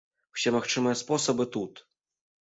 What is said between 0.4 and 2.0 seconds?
магчымыя спосабы тут!